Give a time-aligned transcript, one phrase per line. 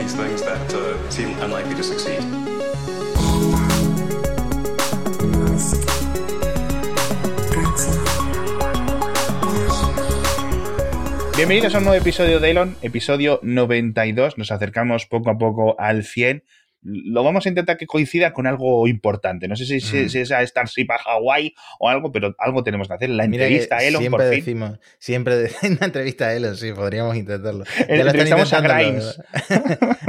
[0.00, 2.20] these things that uh, seem unlikely to succeed.
[11.36, 14.38] Bienvenidos a un nuevo episodio de Elon, episodio 92.
[14.38, 16.44] Nos acercamos poco a poco al 100.
[16.82, 19.46] Lo vamos a intentar que coincida con algo importante.
[19.48, 20.08] No sé si, si- Mm.
[20.08, 23.10] si es a Starship a Hawái o algo, pero algo tenemos que hacer.
[23.10, 24.40] La Mira entrevista a Elon, siempre por fin.
[24.44, 27.64] decimos, siempre de- en una entrevista a Elon, sí, podríamos intentarlo.
[27.88, 29.04] Ya lo están a intentando Grimes.
[29.04, 29.20] los-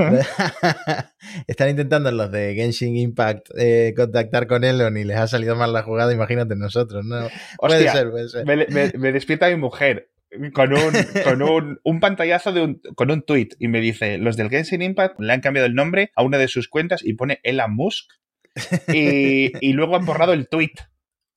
[1.48, 5.74] están intentando los de Genshin Impact eh, contactar con Elon y les ha salido mal
[5.74, 7.28] la jugada, imagínate nosotros, ¿no?
[7.58, 8.46] puede ser, puede ser.
[8.46, 10.10] Me, me- me despierta mi mujer
[10.54, 14.38] con un, con un, un pantallazo de un, con un tweet y me dice, los
[14.38, 17.40] del Genshin Impact le han cambiado el nombre a una de sus cuentas y pone
[17.44, 18.10] Elon Musk
[18.94, 20.72] y, y luego han borrado el tweet.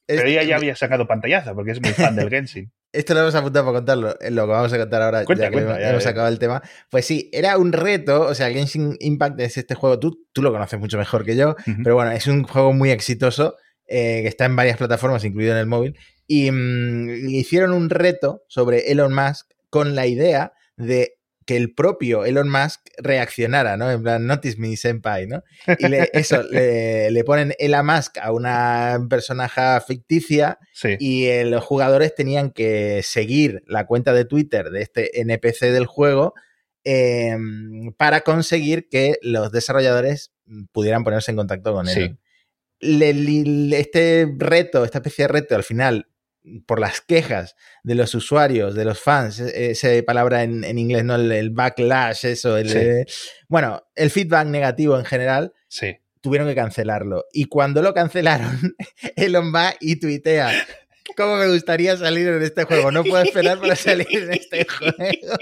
[0.07, 2.73] Pero Este- ella ya había sacado pantallazo porque es muy fan del Genshin.
[2.93, 5.51] Esto lo hemos apuntado para contarlo, es lo que vamos a contar ahora, Cuenta, ya
[5.51, 6.63] que cuenta, hemos, ya, hemos acabado el tema.
[6.91, 10.53] Pues sí, era un reto, o sea, Genshin Impact es este juego, tú, tú lo
[10.53, 13.57] conoces mucho mejor que yo, pero bueno, es un juego muy exitoso
[13.89, 18.43] eh, que está en varias plataformas, incluido en el móvil, y mm, hicieron un reto
[18.49, 21.15] sobre Elon Musk con la idea de
[21.47, 23.91] que el propio Elon Musk reaccionara, ¿no?
[23.91, 25.43] En plan, notice me, senpai, ¿no?
[25.79, 30.97] Y le- eso, le, le ponen Elon Musk a una personaje ficticia Sí.
[30.99, 35.85] y eh, los jugadores tenían que seguir la cuenta de Twitter de este NPC del
[35.87, 36.33] juego
[36.85, 37.37] eh,
[37.99, 40.33] para conseguir que los desarrolladores
[40.73, 41.95] pudieran ponerse en contacto con él.
[41.95, 42.17] Sí.
[42.81, 46.07] Le- este reto, esta especie de reto, al final,
[46.67, 51.05] por las quejas de los usuarios, de los fans, e- esa palabra en, en inglés,
[51.05, 51.15] ¿no?
[51.15, 52.79] El, el backlash, eso, el, Sí.
[52.79, 53.07] eh,
[53.49, 55.97] bueno, el feedback negativo en general, Sí.
[56.21, 57.25] tuvieron que cancelarlo.
[57.33, 58.77] Y cuando lo cancelaron,
[59.17, 60.51] Elon va y tuitea.
[61.17, 62.91] ¿Cómo me gustaría salir en este juego?
[62.91, 65.37] No puedo esperar para salir en este juego.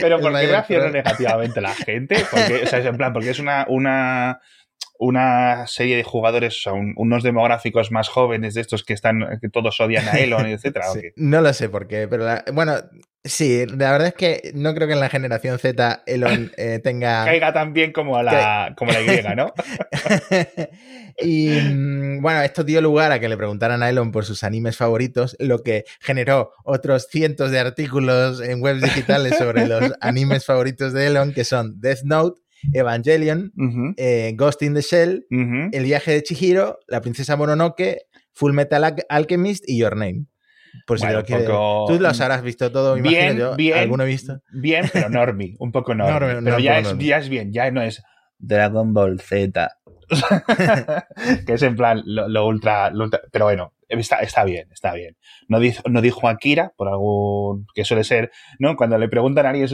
[0.00, 2.16] Pero ¿por qué reacciona negativamente la gente?
[2.30, 4.40] Porque, o sea, es en plan, porque es una, una,
[4.98, 9.38] una serie de jugadores, o sea, un- unos demográficos más jóvenes de estos que están,
[9.40, 10.86] que todos odian a Elon, etcétera.
[11.16, 12.76] no lo sé por qué, pero la- bueno,
[13.24, 17.24] sí, la verdad es que no creo que en la generación Z Elon eh, tenga...
[17.24, 19.52] Caiga tan bien como la, como la Y, ¿no?
[21.20, 24.76] y mm, bueno, esto dio lugar a que le preguntaran a Elon por sus animes
[24.76, 30.92] favoritos, lo que generó otros cientos de artículos en webs digitales sobre los animes favoritos
[30.92, 32.40] de Elon, que son Death Note,
[32.72, 33.52] Evangelion,
[33.96, 35.26] eh, Ghost in the Shell.
[35.72, 38.02] El viaje de Chihiro, La princesa Mononoke,
[38.32, 40.26] Full Metal Al- Alchemist y Your Name.
[40.86, 41.46] Por si Bueno, lo quieres.
[41.48, 43.56] poco- Tú los habrás visto todo, Bien, imagino yo.
[43.56, 43.78] bien.
[43.78, 44.40] ¿Alguno he visto?
[44.52, 46.12] Bien, pero normie, un poco normie.
[46.14, 48.02] Normie, pero no, ya, es, ya es bien, ya no es
[48.38, 49.70] Dragon Ball Z.
[51.46, 54.92] que es en plan lo, lo ultra, lo ultra- Pero bueno, está, está bien, está
[54.94, 55.16] bien.
[55.48, 57.66] No dijo, no dijo Akira, por algún.
[57.74, 58.76] que suele ser, ¿no?
[58.76, 59.68] Cuando le preguntan a alguien,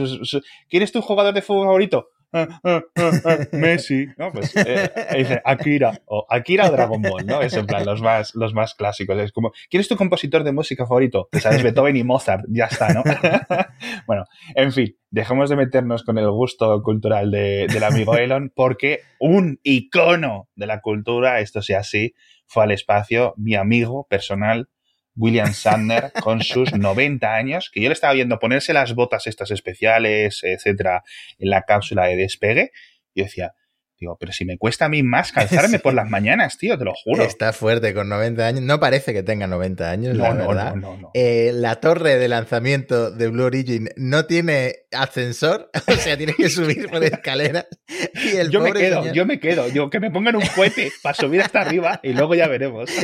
[0.69, 2.07] ¿quién es tu jugador de fútbol favorito?
[2.33, 4.31] "Ah, ah, ah, ah, Messi, ¿no?
[4.31, 7.41] Pues eh, dice Akira, o Akira Dragon Ball, ¿no?
[7.41, 9.17] Es en plan los más, los más clásicos.
[9.19, 11.27] Es como, ¿quién es tu compositor de música favorito?
[11.31, 13.03] Pues sabes, Beethoven y Mozart, ya está, ¿no?
[14.07, 14.25] bueno,
[14.55, 19.59] en fin, dejemos de meternos con el gusto cultural de- del amigo Elon, porque un
[19.63, 22.13] icono de la cultura, esto sea así,
[22.47, 24.69] fue al espacio mi amigo personal,
[25.15, 29.51] William Sandner, con sus 90 años, que yo le estaba viendo ponerse las botas estas
[29.51, 31.03] especiales, etcétera,
[31.37, 32.71] en la cápsula de despegue,
[33.13, 33.53] y decía,
[34.01, 35.83] digo, pero si me cuesta a mí más calzarme Sí.
[35.83, 37.23] por las mañanas, tío, te lo juro.
[37.23, 38.61] Está fuerte con 90 años.
[38.63, 40.75] No parece que tenga 90 años, No, la no, verdad.
[40.75, 41.11] no.
[41.13, 46.49] Eh, la torre de lanzamiento de Blue Origin no tiene ascensor, o sea, tienes que
[46.49, 47.67] subir por escaleras.
[48.13, 50.91] Y el yo me quedo, señor- yo me quedo, yo que me pongan un cohete
[51.01, 52.89] para subir hasta arriba y luego ya veremos.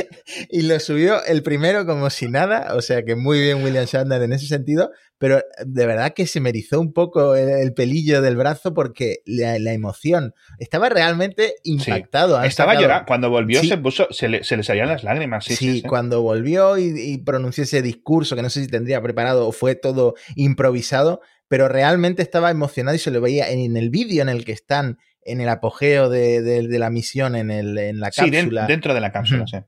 [0.50, 4.22] Y lo subió el primero como si nada, o sea que muy bien William Shatner
[4.22, 8.22] en ese sentido, pero de verdad que se me erizó un poco el, el pelillo
[8.22, 12.36] del brazo porque la, la emoción estaba realmente impactado.
[12.38, 13.68] Han Estaba llorando, cuando volvió Sí.
[13.68, 15.82] se puso, se le, se le salían las lágrimas, sí, Sí, sí, sí.
[15.88, 19.74] cuando volvió y, y pronunció ese discurso que no sé si tendría preparado o fue
[19.74, 24.28] todo improvisado, pero realmente estaba emocionado y se lo veía en, en el vídeo en
[24.28, 28.10] el que están en el apogeo de, de- de la misión en, el, en la
[28.12, 28.66] Sí, den- cápsula.
[28.66, 29.58] dentro de la cápsula, sí.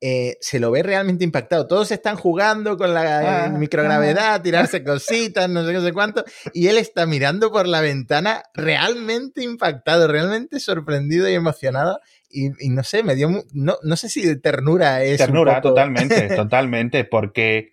[0.00, 1.66] Eh, se lo ve realmente impactado.
[1.66, 5.92] Todos están jugando con la Ah, eh, microgravedad, tirarse cositas, no sé qué, no sé
[5.92, 6.22] cuánto,
[6.52, 11.98] y él está mirando por la ventana realmente impactado, realmente sorprendido y emocionado.
[12.28, 15.18] Y, y no sé, me dio, no, no sé si ternura es.
[15.20, 17.70] un Ternura, poco- totalmente, totalmente, porque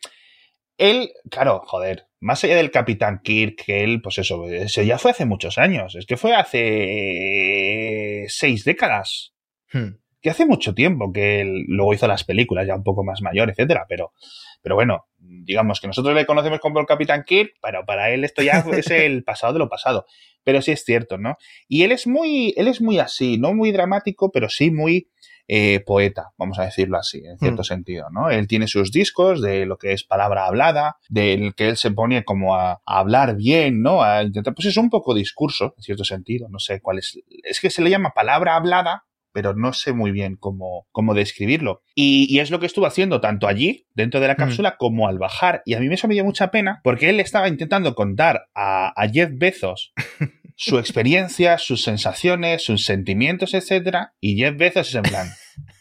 [0.77, 5.11] él, claro, joder, más allá del Capitán Kirk, que él, pues eso, eso ya fue
[5.11, 9.31] hace muchos años, es que fue hace seis décadas,
[9.71, 9.95] Hmm.
[10.23, 13.49] Que hace mucho tiempo que él luego hizo las películas, ya un poco más mayor,
[13.51, 14.13] etcétera, pero,
[14.61, 18.41] pero bueno, digamos que nosotros le conocemos como el Capitán Kirk, pero para él esto
[18.41, 20.05] ya es el pasado de lo pasado.
[20.45, 21.37] pero sí es cierto, ¿no?
[21.67, 25.09] Y él es muy, él es muy así, no muy dramático, pero sí muy
[25.49, 27.65] eh, poeta, vamos a decirlo así, en cierto Mm.
[27.65, 28.29] sentido, ¿no?
[28.29, 32.23] Él tiene sus discos de lo que es palabra hablada, del que él se pone
[32.23, 34.01] como a, a hablar bien, ¿no?
[34.03, 37.59] A intentar, pues es un poco discurso, en cierto sentido, no sé cuál es, es
[37.59, 39.03] que se le llama palabra hablada,
[39.33, 41.81] pero no sé muy bien cómo, cómo describirlo.
[41.95, 44.37] Y, y es lo que estuvo haciendo tanto allí, dentro de la Mm.
[44.37, 45.61] cápsula, como al bajar.
[45.65, 49.09] Y a mí eso me dio mucha pena, porque él estaba intentando contar a, a
[49.09, 49.93] Jeff Bezos
[50.55, 55.27] su experiencia, sus sensaciones, sus sentimientos, etcétera, y Jeff Bezos es en plan,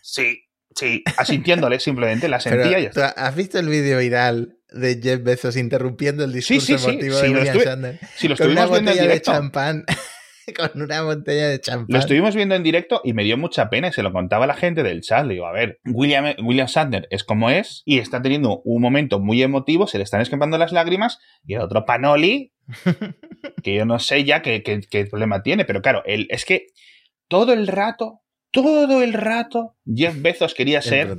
[0.03, 0.45] sí,
[0.75, 3.27] sí, asintiéndole simplemente, la Pero, sentía y ya ¿tú está.
[3.27, 7.23] ¿Has visto el vídeo viral de Jeff Bezos interrumpiendo el discurso sí, sí, emotivo sí,
[7.23, 7.99] de lo William Shatner?
[8.17, 9.85] Si lo Con una estuvimos viendo en botella de directo, champán.
[10.57, 11.87] con una botella de champán.
[11.89, 14.49] Lo estuvimos viendo en directo y me dio mucha pena y se lo contaba a
[14.49, 15.25] la gente del chat.
[15.27, 19.21] Le digo, a ver, William, William Shatner es como es y está teniendo un momento
[19.21, 22.53] muy emotivo, se le están escapando las lágrimas y el otro Panoli,
[23.63, 26.67] que yo no sé ya qué, qué- qué problema tiene, pero claro, él, es que
[27.29, 31.17] todo el rato, todo el rato, Jeff Bezos quería ser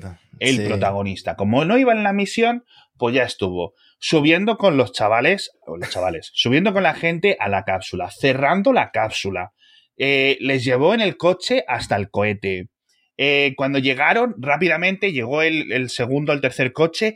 [0.49, 0.65] el sí.
[0.67, 1.35] protagonista.
[1.35, 2.63] Como no iba en la misión,
[2.97, 3.73] pues ya estuvo.
[3.99, 8.73] Subiendo con los chavales, o los chavales, subiendo con la gente a la cápsula, cerrando
[8.73, 9.51] la cápsula.
[9.97, 12.69] Eh, les llevó en el coche hasta el cohete.
[13.17, 17.13] Eh, cuando llegaron, rápidamente llegó el, el segundo, el tercer coche,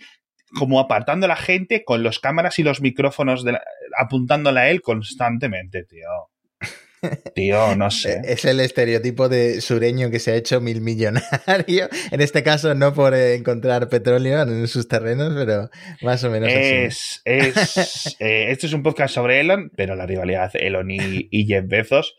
[0.58, 3.64] como apartando a la gente con los cámaras y los micrófonos de la-
[4.00, 6.08] apuntándole a él constantemente, tío.
[7.36, 8.22] Tío, no sé.
[8.26, 11.90] Es el estereotipo de sureño que se ha hecho mil millonario.
[12.12, 15.70] En este caso, no por encontrar petróleo en sus terrenos, pero
[16.02, 16.60] más o menos así.
[16.60, 21.46] Es, es, eh, esto es un podcast sobre Elon, pero la rivalidad Elon y, y
[21.46, 22.16] Jeff Bezos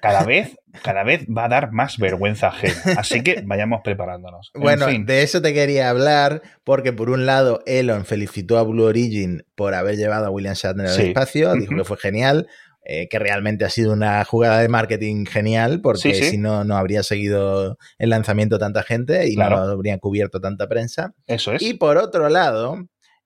[0.00, 2.80] cada vez, cada vez va a dar más vergüenza ajena.
[2.96, 4.52] Así que vayamos preparándonos.
[4.54, 5.04] En Bueno, fin.
[5.04, 9.74] de eso te quería hablar, porque por un lado, Elon felicitó a Blue Origin por
[9.74, 11.02] haber llevado a William Shatner al Sí.
[11.08, 12.46] espacio, dijo que fue genial,
[12.84, 16.30] eh, que realmente ha sido una jugada de marketing genial, porque Sí, sí.
[16.30, 19.56] si no, no habría seguido el lanzamiento tanta gente y Claro.
[19.56, 21.12] no habrían cubierto tanta prensa.
[21.26, 21.62] Eso es.
[21.62, 22.76] Y por otro lado,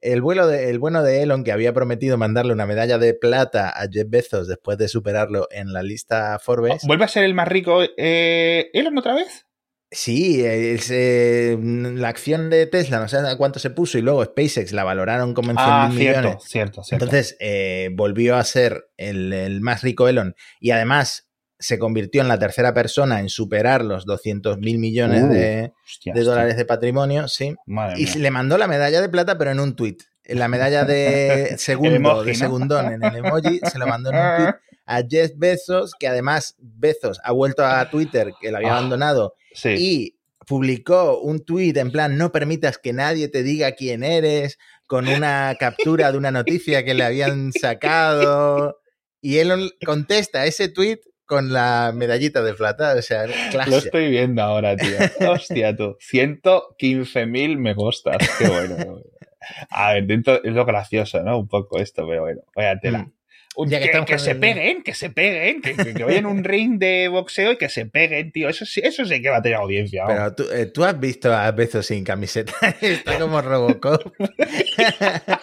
[0.01, 3.71] el, vuelo de- el bueno de Elon, que había prometido mandarle una medalla de plata
[3.71, 6.83] a Jeff Bezos después de superarlo en la lista Forbes.
[6.87, 9.47] ¿Vuelve a ser el más rico eh, Elon otra vez?
[9.95, 14.25] Sí, es, eh, la acción de Tesla, no sé a cuánto se puso, y luego
[14.25, 16.45] SpaceX la valoraron como en 100 Ah, mil cierto, millones.
[16.45, 17.05] cierto, cierto.
[17.05, 21.29] Entonces eh, volvió a ser el, el más rico Elon y además
[21.61, 26.13] se convirtió en la tercera persona en superar los 200 mil millones Uh, de, Hostia,
[26.13, 26.33] de hostia.
[26.33, 27.55] dólares de patrimonio, sí.
[27.65, 28.15] Madre Y mía.
[28.17, 30.03] le mandó la medalla de plata, pero en un tuit.
[30.25, 32.39] La medalla de segundo, emoji, de ¿no?
[32.39, 34.55] segundón en el emoji, se lo mandó en un tuit
[34.87, 39.35] a Jeff Bezos, que además Bezos ha vuelto a Twitter, que lo había Ah, abandonado,
[39.55, 39.75] Sí.
[39.79, 45.09] y publicó un tuit en plan, no permitas que nadie te diga quién eres, con
[45.09, 48.79] una captura de una noticia que le habían sacado.
[49.23, 53.77] Y Elon contesta ese tuit con la medallita de plata, o sea, Lo clase.
[53.79, 54.99] estoy viendo ahora, tío.
[55.31, 55.97] Hostia, tú.
[56.13, 58.19] 115.000 me gustas.
[58.39, 59.01] Qué bueno.
[59.71, 61.39] A ver, dentro es lo gracioso, ¿no?
[61.39, 62.43] Un poco esto, pero bueno.
[62.55, 62.99] Vaya tela.
[62.99, 63.13] Mm.
[63.57, 67.53] Un- Ya que se peguen, que se peguen, que, que, vayan un ring de boxeo
[67.53, 68.49] y que se peguen, tío.
[68.49, 70.05] Eso sí, eso sí que va a tener audiencia.
[70.07, 74.13] Pero tú, eh, tú has visto a Bezos sin camiseta, está como Robocop.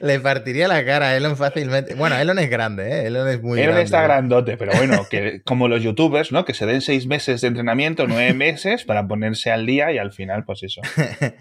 [0.00, 1.94] Le partiría la cara a Elon fácilmente.
[1.94, 3.06] Bueno, Elon es grande, ¿eh?
[3.06, 3.84] Elon es muy Elon grande.
[3.84, 6.44] está grandote, pero bueno, que como los youtubers, ¿no?
[6.44, 10.12] Que se den seis meses de entrenamiento, nueve meses para ponerse al día y al
[10.12, 10.80] final, pues eso.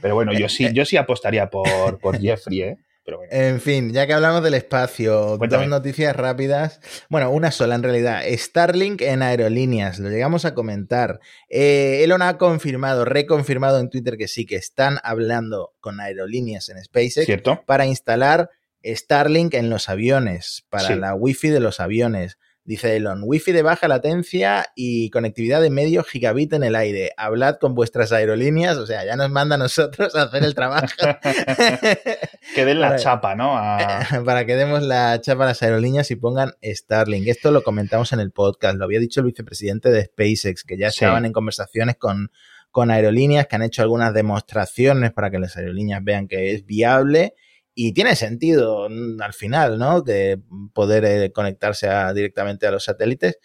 [0.02, 2.78] Pero bueno, yo sí, yo sí apostaría por, por Jeffrey, ¿eh?
[3.04, 3.32] Pero bueno.
[3.34, 5.64] En fin, ya que hablamos del espacio, Cuéntame.
[5.64, 6.80] dos noticias rápidas.
[7.10, 8.22] Bueno, una sola en realidad.
[8.30, 11.20] Starlink en aerolíneas, lo llegamos a comentar.
[11.50, 16.84] Eh, Elon ha confirmado, reconfirmado en Twitter que sí, que están hablando con aerolíneas en
[16.84, 17.64] SpaceX ¿Cierto?
[17.66, 18.50] para instalar
[18.84, 20.96] Starlink en los aviones, para Sí.
[20.96, 22.38] la Wi-Fi de los aviones.
[22.64, 27.12] Dice Elon, Wi-Fi de baja latencia y conectividad de medio gigabit en el aire.
[27.18, 30.86] Hablad con vuestras aerolíneas, o sea, ya nos manda a nosotros a hacer el trabajo.
[32.56, 33.58] Que den la chapa, ¿no?
[33.58, 37.28] A- para que demos la chapa a las aerolíneas y pongan Starlink.
[37.28, 40.92] Esto lo comentamos en el podcast, lo había dicho el vicepresidente de SpaceX, que ya
[40.92, 40.98] Sí.
[41.06, 42.32] estaban en conversaciones con,
[42.72, 47.34] con aerolíneas, que han hecho algunas demostraciones para que las aerolíneas vean que es viable.
[47.74, 50.02] Y tiene sentido mm, al final, ¿no?
[50.02, 50.40] De
[50.74, 53.40] poder eh, conectarse a- directamente a los satélites.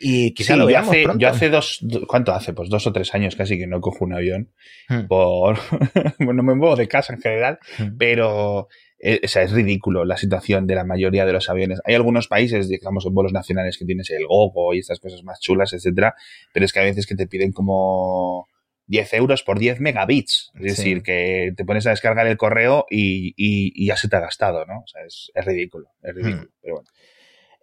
[0.00, 1.20] Y quizá Sí, lo yo hace, pronto.
[1.20, 2.52] yo hace dos, do- ¿cuánto hace?
[2.52, 4.52] Pues dos o tres años casi que no cojo un avión
[4.88, 5.06] Hmm.
[5.08, 5.58] por,
[6.20, 7.96] bueno, me muevo de casa en general, Hmm.
[7.98, 8.68] pero
[9.00, 11.80] eh, o sea, es ridículo la situación de la mayoría de los aviones.
[11.84, 15.40] Hay algunos países, digamos, en vuelos nacionales que tienes el gogo y estas cosas más
[15.40, 16.14] chulas, etcétera,
[16.52, 18.46] pero es que a veces que te piden como
[18.88, 20.50] 10 euros por 10 megabits.
[20.56, 20.82] Es Sí.
[20.82, 24.20] decir, que te pones a descargar el correo y, y- y ya se te ha
[24.20, 24.80] gastado, ¿no?
[24.80, 26.42] O sea, es, es ridículo, es ridículo.
[26.44, 26.54] Hmm.
[26.62, 26.88] Pero bueno.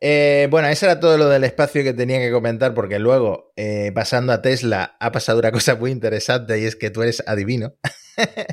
[0.01, 3.91] Eh, bueno, eso era todo lo del espacio que tenía que comentar, porque luego, eh,
[3.96, 7.74] pasando a Tesla, ha pasado una cosa muy interesante y es que tú eres adivino.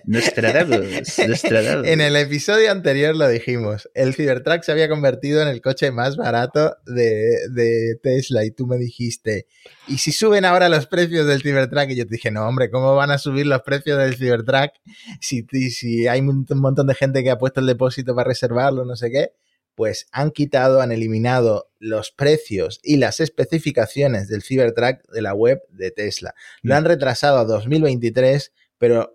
[0.05, 1.87] Nostradamus, Nostradamus.
[1.87, 6.17] En el episodio anterior lo dijimos, el Cybertruck se había convertido en el coche más
[6.17, 9.47] barato de, de Tesla y tú me dijiste,
[9.89, 11.91] ¿y si suben ahora los precios del Cybertruck?
[11.91, 14.73] Y yo te dije, no, hombre, ¿cómo van a subir los precios del Cybertruck
[15.21, 18.97] si, si hay un montón de gente que ha puesto el depósito para reservarlo, no
[18.97, 19.33] sé qué?
[19.75, 25.63] Pues han quitado, han eliminado los precios y las especificaciones del Cybertruck de la web
[25.71, 26.35] de Tesla.
[26.63, 29.13] Lo han retrasado a 2023 pero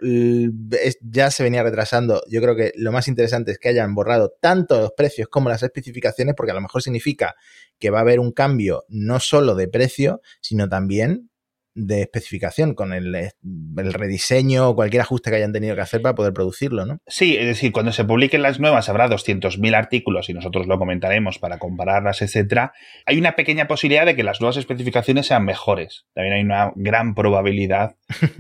[1.02, 2.22] ya se venía retrasando.
[2.30, 5.62] Yo creo que lo más interesante es que hayan borrado tanto los precios como las
[5.62, 7.36] especificaciones, porque a lo mejor significa
[7.78, 11.32] que va a haber un cambio no solo de precio, sino también
[11.78, 16.16] de especificación, con el, el, rediseño o cualquier ajuste que hayan tenido que hacer para
[16.16, 16.98] poder producirlo, ¿no?
[17.06, 21.38] Sí, es decir, cuando se publiquen las nuevas habrá 200.000 artículos y nosotros lo comentaremos
[21.38, 22.74] para compararlas, etcétera.
[23.06, 26.08] Hay una pequeña posibilidad de que las nuevas especificaciones sean mejores.
[26.16, 27.96] También hay una gran probabilidad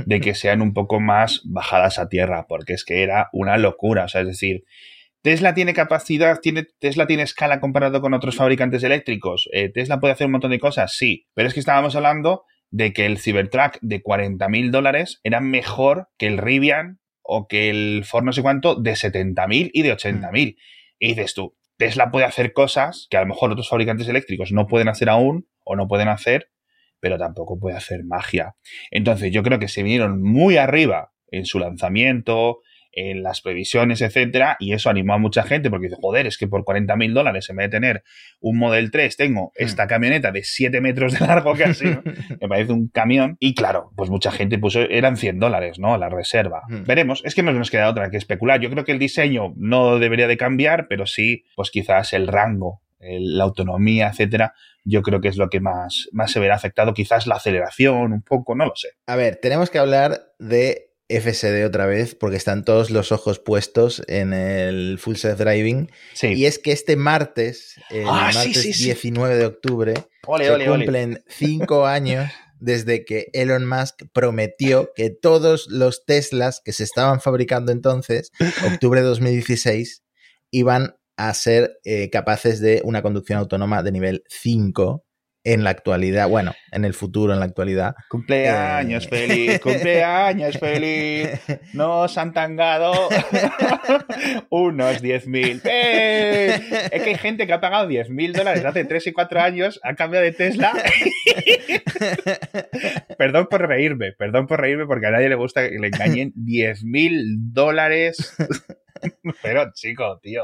[0.05, 4.05] de que sean un poco más bajadas a tierra, porque es que era una locura.
[4.05, 4.63] O sea, es decir,
[5.21, 9.47] Tesla tiene capacidad, tiene, Tesla tiene escala comparado con otros fabricantes eléctricos.
[9.53, 12.93] Eh, Tesla puede hacer un montón de cosas, sí, pero es que estábamos hablando de
[12.93, 18.03] que el Cybertruck de 40 mil dólares era mejor que el Rivian o que el
[18.05, 20.57] Ford no sé cuánto de 70 mil y de 80 mil.
[20.99, 24.67] Y dices tú, Tesla puede hacer cosas que a lo mejor otros fabricantes eléctricos no
[24.67, 26.49] pueden hacer aún o no pueden hacer,
[26.99, 28.55] pero tampoco puede hacer magia.
[28.91, 32.61] Entonces yo creo que se vinieron muy arriba en su lanzamiento,
[32.97, 36.47] en las previsiones, etcétera, y eso animó a mucha gente porque dice, joder, es que
[36.47, 38.03] por 40 mil dólares, en vez de tener
[38.39, 39.63] un Model 3, tengo hmm.
[39.63, 41.85] esta camioneta de 7 metros de largo casi,
[42.41, 45.95] me parece un camión, y claro, pues mucha gente puso, eran 100 dólares, ¿no?
[45.99, 46.63] La reserva.
[46.67, 46.85] Hmm.
[46.85, 48.59] Veremos, es que no nos queda otra que especular.
[48.59, 52.81] Yo creo que el diseño no debería de cambiar, pero sí, pues quizás el rango
[52.99, 56.93] la autonomía, etcétera, yo creo que es lo que más, más se verá afectado.
[56.93, 58.89] Quizás la aceleración, un poco, no lo sé.
[59.05, 64.03] A ver, tenemos que hablar de FSD otra vez porque están todos los ojos puestos
[64.07, 65.89] en el Full Self Driving.
[66.21, 72.29] Y es que este martes, el ah, martes 19 de octubre, se cumplen cinco años
[72.59, 78.31] desde que Elon Musk prometió que todos los Teslas que se estaban fabricando entonces,
[78.65, 80.03] octubre de 2016,
[80.51, 85.06] iban a ser eh, capaces de una conducción autónoma de nivel 5
[85.53, 87.95] en la actualidad, bueno, en el futuro, en la actualidad.
[88.09, 91.39] Cumpleaños eh, feliz, cumpleaños feliz,
[91.73, 92.91] nos han tangado
[94.49, 95.61] unos 10.000.
[95.63, 96.89] ¡Eh!
[96.91, 99.95] Es que hay gente que ha pagado 10.000 dólares hace 3 y 4 años a
[99.95, 100.73] cambio de Tesla.
[103.17, 107.53] perdón por reírme, perdón por reírme porque a nadie le gusta que le engañen 10.000
[107.53, 108.35] dólares.
[109.41, 110.43] Pero chico, tío,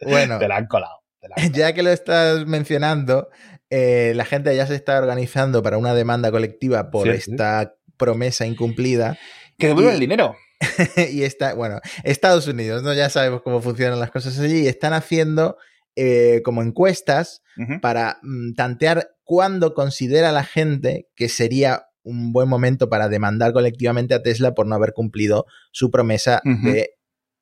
[0.00, 1.07] bueno, te la han colado.
[1.52, 3.28] Ya que lo estás mencionando,
[3.70, 9.18] eh, la gente ya se está organizando para una demanda colectiva por esta promesa incumplida.
[9.58, 10.36] Que devuelva el dinero.
[11.12, 12.92] y está, bueno, Estados Unidos, ¿no?
[12.94, 14.62] Ya sabemos cómo funcionan las cosas allí.
[14.62, 15.56] Y están haciendo
[15.96, 17.42] eh, como encuestas
[17.82, 24.14] para mm, tantear cuándo considera la gente que sería un buen momento para demandar colectivamente
[24.14, 26.97] a Tesla por no haber cumplido su promesa de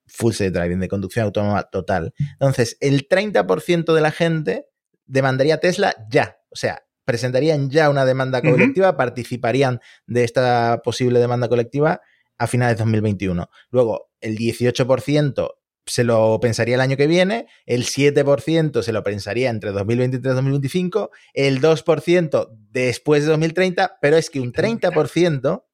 [0.07, 2.15] full self driving, de conducción autónoma total.
[2.33, 4.67] Entonces, el 30% de la gente
[5.07, 6.39] demandaría Tesla ya.
[6.51, 12.01] O sea, presentarían ya una demanda colectiva, participarían de esta posible demanda colectiva
[12.39, 13.49] a finales de 2021.
[13.71, 15.51] Luego, el 18%
[15.87, 20.35] se lo pensaría el año que viene, el 7% se lo pensaría entre 2023 y
[20.35, 25.65] 2025, el 2% después de 2030, pero es que un 30%, o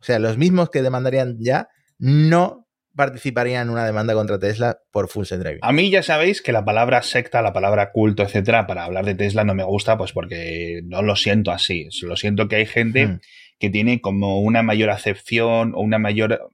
[0.00, 1.68] sea, los mismos que demandarían ya,
[1.98, 5.60] no participaría en una demanda contra Tesla por full self driving.
[5.62, 9.14] A mí ya sabéis que la palabra secta, la palabra culto, etcétera, para hablar de
[9.14, 11.88] Tesla no me gusta, pues porque no lo siento así.
[12.02, 13.20] Lo siento que hay gente hmm.
[13.58, 16.50] que tiene como una mayor acepción o una mayor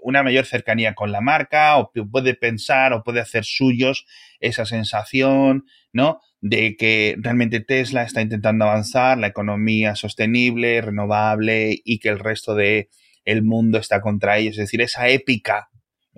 [0.00, 4.06] una mayor cercanía con la marca o puede pensar o puede hacer suyos
[4.40, 6.20] esa sensación, ¿no?
[6.40, 12.54] De que realmente Tesla está intentando avanzar, la economía sostenible, renovable y que el resto
[12.54, 12.88] de
[13.24, 14.52] el mundo está contra ellos.
[14.52, 15.68] Es decir, esa épica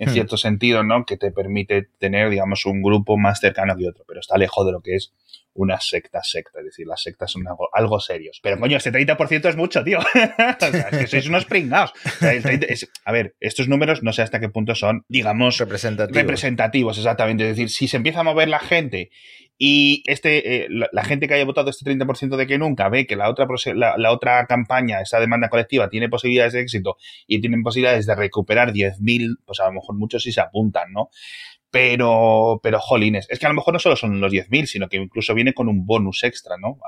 [0.01, 0.13] en hmm.
[0.13, 1.05] cierto sentido, ¿no?
[1.05, 4.73] Que te permite tener, digamos, un grupo más cercano que otro, pero está lejos de
[4.73, 5.13] lo que es
[5.63, 8.41] una secta secta, es decir, las sectas son algo, serios.
[8.43, 9.99] Pero coño, este 30% es mucho, tío.
[10.15, 11.93] es que sois unos pringados.
[13.05, 16.17] a ver, estos números no sé hasta qué punto son, digamos, representativos.
[16.17, 17.45] representativos, exactamente.
[17.45, 19.11] Es decir, si se empieza a mover la gente
[19.63, 23.15] y este, eh, la, gente que haya votado este 30% de que nunca ve que
[23.15, 28.07] la otra, la, otra campaña, esa demanda colectiva, tiene posibilidades de éxito y tienen posibilidades
[28.07, 31.11] de recuperar 10.000, pues a lo mejor muchos sí se apuntan, ¿no?
[31.71, 34.97] Pero, pero, jolines, es que a lo mejor no solo son los 10.000, sino que
[34.97, 36.79] incluso viene con un bonus extra, ¿no?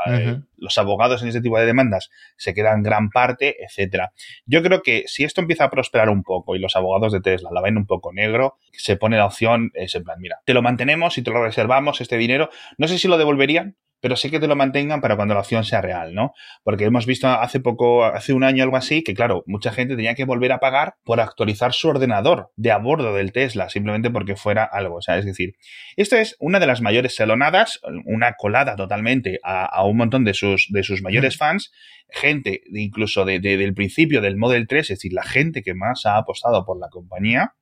[0.57, 4.13] Los abogados en este tipo de demandas se quedan gran parte, etcétera.
[4.45, 7.51] Yo creo que si esto empieza a prosperar un poco y los abogados de Tesla
[7.53, 10.63] la ven un poco negro, se pone la opción, es en plan, mira, te lo
[10.63, 12.51] mantenemos y te lo reservamos este dinero.
[12.77, 15.65] No sé si lo devolverían, pero sí que te lo mantengan para cuando la opción
[15.65, 16.35] sea real, ¿no?
[16.65, 20.17] Porque hemos visto hace poco, hace un año algo así, que claro, mucha gente tenía
[20.17, 24.35] que volver a pagar por actualizar su ordenador de a bordo del Tesla, simplemente porque
[24.35, 25.55] fuera algo, o sea, es decir,
[25.97, 30.67] esto es una de las mayores selonadas, una colada totalmente a, un montón de sus,
[30.71, 31.71] de sus mayores fans,
[32.11, 36.17] gente incluso de, del principio del Model 3, es decir, la gente que más ha
[36.17, 37.55] apostado por la compañía,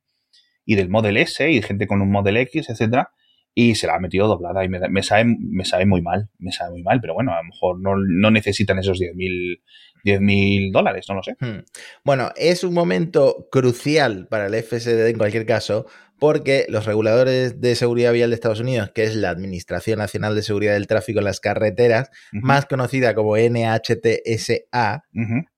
[0.65, 3.11] y del Model S, y gente con un Model X, etcétera,
[3.53, 6.51] y se la ha metido doblada y me, me, sabe, me sabe muy mal, me
[6.51, 9.61] sabe muy mal, pero bueno, a lo mejor no, no necesitan esos 10.000
[10.03, 11.35] 10 dólares, no lo sé.
[11.39, 11.63] Hmm.
[12.03, 15.85] Bueno, es un momento crucial para el FSD en cualquier caso,
[16.19, 20.43] porque los reguladores de seguridad vial de Estados Unidos, que es la Administración Nacional de
[20.43, 25.03] Seguridad del Tráfico en las Carreteras, más conocida como NHTSA,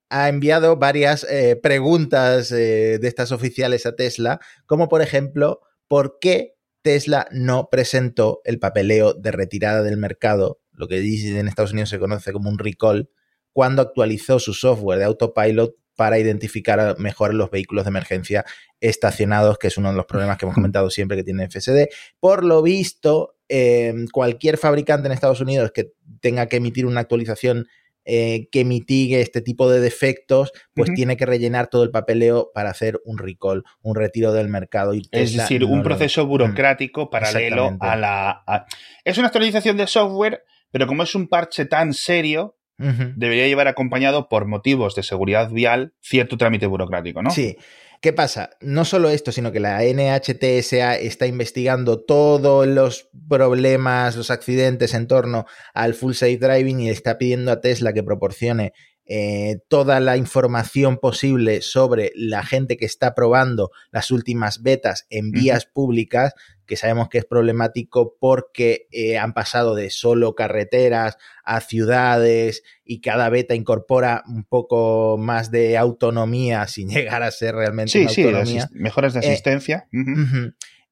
[0.09, 6.19] ha enviado varias eh, preguntas eh, de estas oficiales a Tesla, como por ejemplo, ¿por
[6.21, 6.52] qué
[6.83, 11.97] Tesla no presentó el papeleo de retirada del mercado, lo que en Estados Unidos se
[11.97, 13.09] conoce como un recall,
[13.53, 18.45] cuando actualizó su software de autopilot para identificar mejor los vehículos de emergencia
[18.79, 21.89] estacionados, que es uno de los problemas que hemos comentado siempre que tiene FSD.
[22.19, 27.67] Por lo visto, em, cualquier fabricante en Estados Unidos que tenga que emitir una actualización
[28.05, 32.69] eh, que mitigue este tipo de defectos, pues tiene que rellenar todo el papeleo para
[32.69, 34.93] hacer un recall, un retiro del mercado.
[34.93, 36.29] Y es decir, un proceso mm.
[36.29, 38.65] burocrático paralelo a la...
[39.03, 44.27] Es una actualización de software, pero como es un parche tan serio, debería llevar acompañado
[44.27, 47.29] por motivos de seguridad vial cierto trámite burocrático, ¿no?
[47.29, 47.57] Sí.
[48.03, 48.49] ¿Qué pasa?
[48.59, 55.07] No solo esto, sino que la NHTSA está investigando todos los problemas, los accidentes en
[55.07, 58.73] torno al full safe driving y está pidiendo a Tesla que proporcione
[59.05, 65.31] eh, toda la información posible sobre la gente que está probando las últimas betas en
[65.31, 66.33] vías públicas,
[66.65, 73.01] que sabemos que es problemático porque eh, han pasado de solo carreteras a ciudades y
[73.01, 78.69] cada beta incorpora un poco más de autonomía sin llegar a ser realmente una autonomía.
[78.71, 79.87] mejoras de eh, asistencia.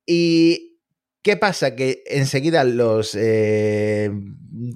[0.05, 0.70] Y
[1.23, 1.75] ¿Qué pasa?
[1.75, 4.10] Que enseguida los, eh,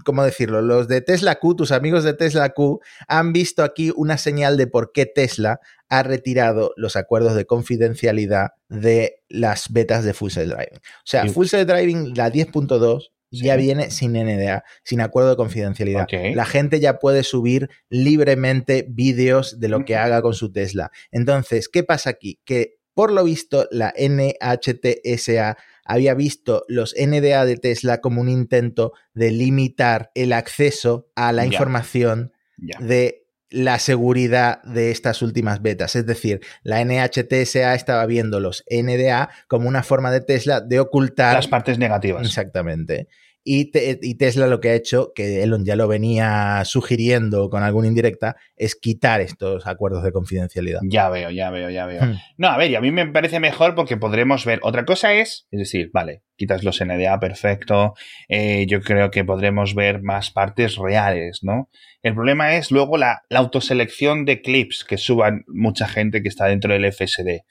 [0.03, 0.62] ¿cómo decirlo?
[0.62, 4.67] Los de Tesla Q, tus amigos de Tesla Q, han visto aquí una señal de
[4.67, 10.53] por qué Tesla ha retirado los acuerdos de confidencialidad de las betas de Full Self
[10.53, 10.77] Driving.
[10.77, 16.08] O sea, Full Self Driving, la 10.2, ya viene sin NDA, sin acuerdo de confidencialidad.
[16.36, 20.91] La gente ya puede subir libremente vídeos de lo que haga con su Tesla.
[21.12, 22.39] Entonces, ¿qué pasa aquí?
[22.45, 28.93] Que por lo visto, la NHTSA había visto los NDA de Tesla como un intento
[29.13, 35.95] de limitar el acceso a la información de la seguridad de estas últimas betas.
[35.95, 41.36] Es decir, la NHTSA estaba viendo los NDA como una forma de Tesla de ocultar
[41.36, 42.26] las partes negativas.
[42.26, 43.08] Exactamente.
[43.47, 48.38] Y, Tesla lo que ha hecho, que Elon ya lo venía sugiriendo con alguna indirecta,
[48.55, 50.79] es quitar estos acuerdos de confidencialidad.
[50.84, 52.03] Ya veo, ya veo, ya veo.
[52.03, 52.15] Hmm.
[52.38, 54.60] No, a ver, y a mí me parece mejor porque podremos ver.
[54.63, 57.93] Otra cosa es, es decir, vale, quitas los NDA, perfecto.
[58.29, 61.69] Eh, yo creo que podremos ver más partes reales, ¿no?
[62.01, 66.47] El problema es luego la, la autoselección de clips que suban mucha gente que está
[66.47, 67.41] dentro del FSD.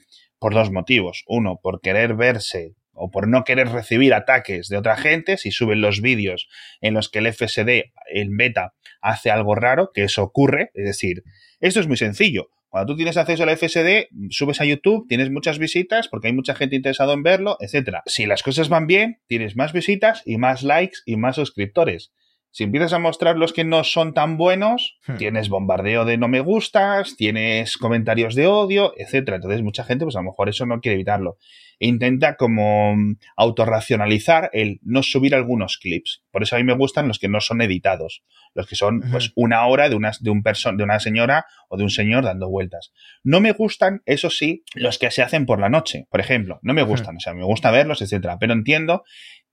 [0.41, 1.23] Por dos motivos.
[1.29, 5.81] Uno, por querer verse o por no querer recibir ataques de otra gente, si suben
[5.81, 6.49] los vídeos
[6.81, 11.23] en los que el FSD, el beta, hace algo raro, que eso ocurre, es decir,
[11.61, 12.49] esto es muy sencillo.
[12.69, 16.57] Cuando tú tienes acceso al FSD, subes a YouTube, tienes muchas visitas porque hay mucha
[16.57, 17.99] gente interesada en verlo, etc.
[18.07, 22.13] Si las cosas van bien, tienes más visitas y más likes y más suscriptores.
[22.55, 25.17] Si empiezas a mostrar los que no son tan buenos, hmm.
[25.17, 29.39] tienes bombardeo de no me gustas, tienes comentarios de odio, etcétera.
[29.39, 31.37] Entonces, mucha gente, pues a lo mejor eso no quiere evitarlo.
[31.81, 36.23] E intenta como mm, autorracionalizar el no subir algunos clips.
[36.31, 38.23] Por eso a mí me gustan los que no son editados.
[38.55, 41.83] Los que son, pues, una hora de una, de, un de una señora o de
[41.83, 42.93] un señor dando vueltas.
[43.25, 46.61] No me gustan, eso sí, los que se hacen por la noche, por ejemplo.
[46.63, 46.89] No me hmm.
[46.89, 47.17] gustan.
[47.17, 48.39] O sea, me gusta verlos, etcétera.
[48.39, 49.03] Pero entiendo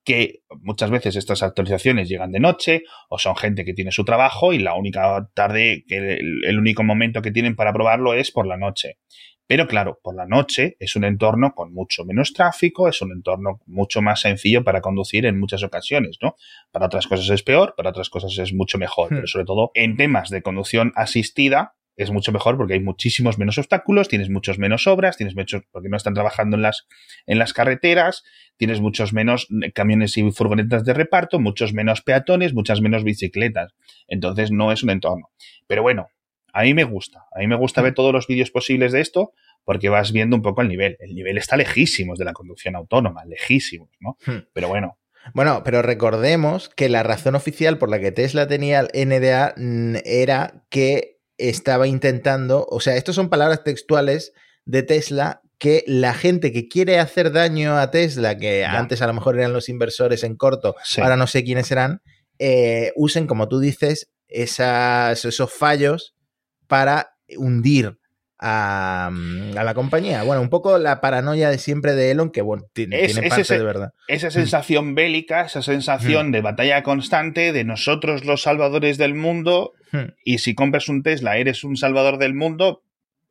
[0.03, 4.53] que muchas veces estas actualizaciones llegan de noche o son gente que tiene su trabajo
[4.53, 8.57] y la única tarde, que el, único momento que tienen para probarlo es por la
[8.57, 8.97] noche.
[9.47, 13.59] Pero claro, por la noche es un entorno con mucho menos tráfico, es un entorno
[13.65, 16.35] mucho más sencillo para conducir en muchas ocasiones, ¿no?
[16.71, 19.15] Para otras cosas es peor, para otras cosas es mucho mejor, hmm.
[19.15, 23.57] pero sobre todo en temas de conducción asistida, es mucho mejor porque hay muchísimos menos
[23.57, 26.87] obstáculos, tienes muchos menos obras, tienes muchos, porque no están trabajando en las,
[27.25, 28.23] en las carreteras,
[28.57, 33.73] tienes muchos menos camiones y furgonetas de reparto, muchos menos peatones, muchas menos bicicletas.
[34.07, 35.29] Entonces no es un entorno.
[35.67, 36.09] Pero bueno,
[36.53, 37.25] a mí me gusta.
[37.35, 39.33] A mí me gusta ver todos los vídeos posibles de esto
[39.63, 40.97] porque vas viendo un poco el nivel.
[40.99, 44.17] El nivel está lejísimos de la conducción autónoma, lejísimos, ¿no?
[44.25, 44.45] Hmm.
[44.53, 44.97] Pero bueno,
[45.33, 49.97] Bueno, pero recordemos que la razón oficial por la que Tesla tenía el NDA mm,
[50.03, 54.33] era que estaba intentando, o sea, estas son palabras textuales
[54.65, 58.77] de Tesla que la gente que quiere hacer daño a Tesla, que Ya.
[58.79, 61.01] antes a lo mejor eran los inversores en corto, Sí.
[61.01, 62.01] ahora no sé quiénes serán,
[62.39, 66.15] eh, usen, como tú dices, esas- esos fallos
[66.67, 67.97] para hundir
[68.41, 70.23] a, mm, a la compañía.
[70.23, 73.29] Bueno, un poco la paranoia de siempre de Elon, que bueno, tiene, Es- tiene es
[73.29, 73.93] parte ese- de verdad.
[74.07, 79.73] esa sensación bélica, esa sensación de batalla constante de nosotros los salvadores del mundo
[80.25, 82.81] y si compras un Tesla eres un salvador del mundo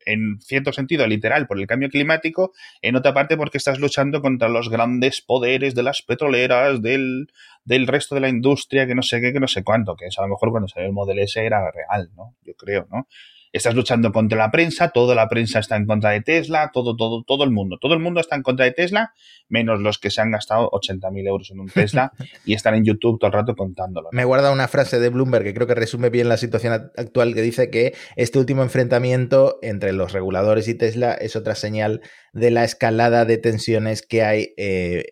[0.06, 4.48] en cierto sentido literal por el cambio climático, en otra parte porque estás luchando contra
[4.48, 7.26] los grandes poderes de las petroleras, del,
[7.64, 10.22] del resto de la industria, que no sé qué, que no sé cuánto, que eso
[10.22, 12.34] a lo mejor cuando salió el Model S era real, ¿no?
[12.44, 13.06] Yo creo, ¿no?
[13.52, 17.24] Estás luchando contra la prensa, toda la prensa está en contra de Tesla, todo, todo,
[17.26, 17.78] todo el mundo.
[17.80, 19.12] Todo el mundo está en contra de Tesla,
[19.48, 22.12] menos los que se han gastado 80.000 euros en un Tesla
[22.44, 24.08] y están en YouTube todo el rato contándolo.
[24.12, 24.16] ¿no?
[24.16, 27.34] Me guarda una frase de Bloomberg que creo que resume bien la situación act- actual
[27.34, 32.50] que dice que este último enfrentamiento entre los reguladores y Tesla es otra señal de
[32.52, 35.04] la escalada de tensiones que hay eh,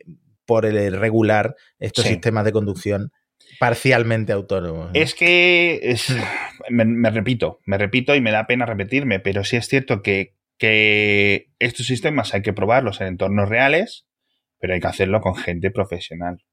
[0.47, 2.11] por el regular estos Sí.
[2.13, 3.11] sistemas de conducción
[3.59, 4.87] parcialmente autónomos.
[4.87, 5.01] ¿no?
[5.01, 6.15] Es que es-
[6.71, 10.35] me, me repito, me repito y me da pena repetirme, pero sí es cierto que,
[10.59, 14.07] que estos sistemas hay que probarlos en entornos reales,
[14.59, 16.45] pero hay que hacerlo con gente profesional.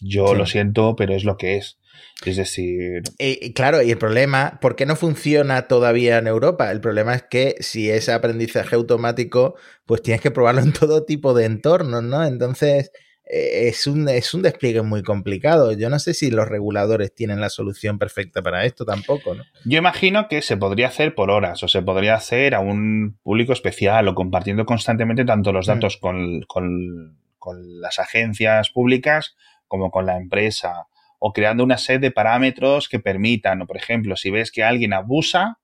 [0.00, 0.36] Yo Sí.
[0.36, 1.78] lo siento, pero es lo que es.
[2.26, 6.70] Es decir, Eh, y claro, y el problema, ¿por qué no funciona todavía en Europa?
[6.70, 9.54] El problema es que si es aprendizaje automático,
[9.86, 12.22] pues tienes que probarlo en todo tipo de entornos, ¿no?
[12.26, 12.90] Entonces,
[13.26, 15.72] es, un, es un despliegue muy complicado.
[15.72, 19.42] Yo no sé si los reguladores tienen la solución perfecta para esto tampoco, ¿no?
[19.64, 23.52] Yo imagino que se podría hacer por horas o se podría hacer a un público
[23.52, 25.70] especial o compartiendo constantemente tanto los Mm.
[25.72, 29.36] datos con, con- con las agencias públicas
[29.68, 30.86] como con la empresa
[31.18, 34.92] o creando una serie de parámetros que permitan, o por ejemplo, si ves que alguien
[34.92, 35.58] abusa,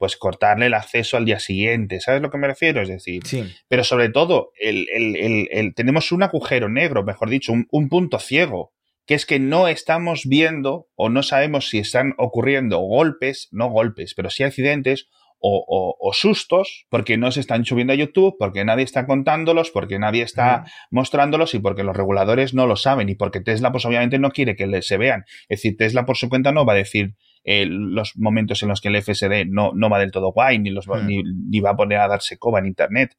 [0.00, 2.00] pues cortarle el acceso al día siguiente.
[2.00, 2.80] ¿Sabes a lo que me refiero?
[2.80, 3.44] Es decir, Sí.
[3.68, 7.90] pero sobre todo, el, el- el- el- tenemos un agujero negro, mejor dicho, un, un
[7.90, 8.72] punto ciego,
[9.06, 14.14] que es que no estamos viendo o no sabemos si están ocurriendo golpes, no golpes,
[14.14, 15.08] pero sí accidentes
[15.38, 19.70] o, o- o sustos, porque no se están subiendo a YouTube, porque nadie está contándolos,
[19.70, 23.84] porque nadie está mostrándolos y porque los reguladores no lo saben y porque Tesla, pues
[23.84, 25.24] obviamente no quiere que le- se vean.
[25.50, 28.80] Es decir, Tesla por su cuenta no va a decir eh, los momentos en los
[28.80, 31.06] que el FSD no, no va del todo guay, ni, los, va- Mm.
[31.06, 33.16] ni, ni va a poner a darse coba en Internet.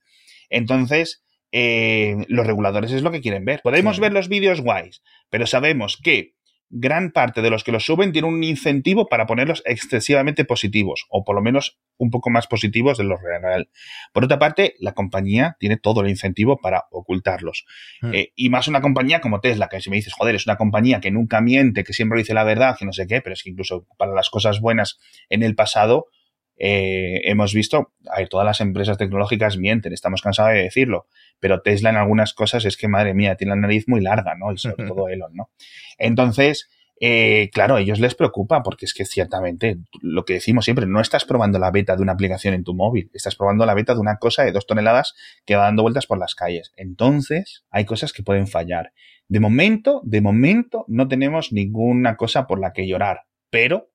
[0.49, 3.61] Entonces, eh, los reguladores es lo que quieren ver.
[3.63, 4.01] Podemos Sí.
[4.01, 6.33] ver los vídeos guays, pero sabemos que
[6.71, 11.23] gran parte de los que los suben tienen un incentivo para ponerlos excesivamente positivos, o
[11.23, 13.69] por lo menos un poco más positivos de lo real.
[14.13, 17.65] Por otra parte, la compañía tiene todo el incentivo para ocultarlos.
[18.01, 18.13] Mm.
[18.13, 21.01] Eh, y más una compañía como Tesla, que si me dices, joder, es una compañía
[21.01, 23.49] que nunca miente, que siempre dice la verdad, que no sé qué, pero es que
[23.49, 24.97] incluso para las cosas buenas
[25.29, 26.07] en el pasado,
[26.63, 31.07] eh, hemos visto, a ver, todas las empresas tecnológicas mienten, estamos cansados de decirlo,
[31.39, 34.53] pero Tesla en algunas cosas es que, madre mía, tiene la nariz muy larga, ¿no?
[34.53, 35.49] Y sobre todo Elon, ¿no?
[35.97, 36.69] Entonces,
[36.99, 41.01] eh, claro, a ellos les preocupa porque es que ciertamente, lo que decimos siempre, no
[41.01, 43.99] estás probando la beta de una aplicación en tu móvil, estás probando la beta de
[43.99, 45.15] una cosa de dos toneladas
[45.47, 46.71] que va dando vueltas por las calles.
[46.75, 48.93] Entonces, hay cosas que pueden fallar.
[49.27, 53.90] De momento, de momento, no tenemos ninguna cosa por la que llorar, pero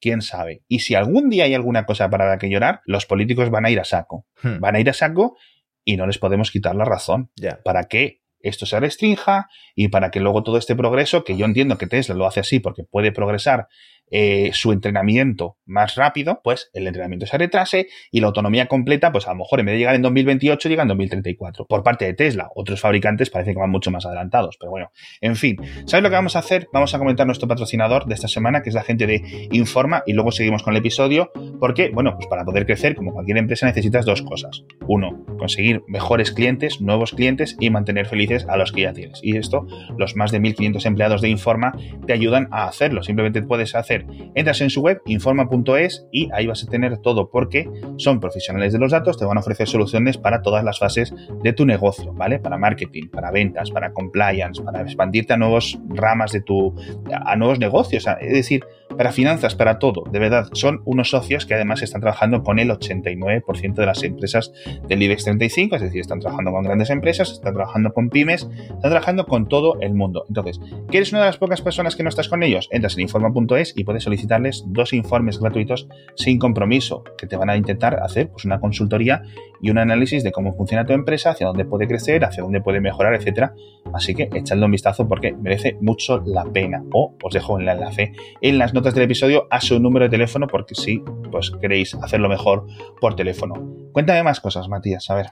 [0.00, 0.62] quién sabe.
[0.68, 3.70] Y si algún día hay alguna cosa para la que llorar, los políticos van a
[3.70, 4.26] ir a saco.
[4.42, 4.58] Hmm.
[4.60, 5.36] Van a ir a saco
[5.84, 7.30] y no les podemos quitar la razón.
[7.64, 11.78] Para que esto se restrinja y para que luego todo este progreso, que yo entiendo
[11.78, 13.68] que Tesla lo hace así porque puede progresar
[14.10, 19.26] eh, su entrenamiento más rápido, pues el entrenamiento se retrase y la autonomía completa, pues
[19.26, 21.66] a lo mejor en vez de llegar en 2028, llega en 2034.
[21.66, 25.36] Por parte de Tesla, otros fabricantes parece que van mucho más adelantados, pero bueno, en
[25.36, 25.56] fin.
[25.86, 26.68] ¿Sabes lo que vamos a hacer?
[26.72, 30.12] Vamos a comentar nuestro patrocinador de esta semana, que es la gente de Informa, y
[30.12, 34.04] luego seguimos con el episodio, porque, bueno, pues para poder crecer, como cualquier empresa, necesitas
[34.04, 34.64] dos cosas.
[34.92, 39.20] Uno, conseguir mejores clientes, nuevos clientes y mantener felices a los que ya tienes.
[39.22, 39.64] Y esto,
[39.96, 41.76] los más de 1.500 empleados de Informa
[42.08, 43.04] te ayudan a hacerlo.
[43.04, 47.70] Simplemente puedes hacer, entras en su web, informa.es, y ahí vas a tener todo, porque
[47.98, 51.52] son profesionales de los datos, te van a ofrecer soluciones para todas las fases de
[51.52, 52.40] tu negocio, ¿vale?
[52.40, 56.74] Para marketing, para ventas, para compliance, para expandirte a nuevos ramas de tu,
[57.12, 58.64] a nuevos negocios, es decir,
[59.00, 60.50] para finanzas, para todo, de verdad.
[60.52, 64.52] Son unos socios que además están trabajando con el 89% de las empresas
[64.88, 68.90] del IBEX 35, es decir, están trabajando con grandes empresas, están trabajando con pymes, están
[68.90, 70.26] trabajando con todo el mundo.
[70.28, 70.60] Entonces,
[70.90, 72.68] ¿que eres una de las pocas personas que no estás con ellos?
[72.72, 77.56] Entras en informa.es y puedes solicitarles dos informes gratuitos sin compromiso, que te van a
[77.56, 79.22] intentar hacer pues, una consultoría
[79.62, 82.82] y un análisis de cómo funciona tu empresa, hacia dónde puede crecer, hacia dónde puede
[82.82, 83.54] mejorar, etcétera.
[83.94, 86.82] Así que echadle un vistazo porque merece mucho la pena.
[86.92, 90.46] O os dejo el enlace en las notas del episodio a su número de teléfono
[90.46, 92.66] porque si pues queréis hacerlo mejor
[93.00, 93.54] por teléfono.
[93.92, 95.26] Cuéntame más cosas, Matías, a ver.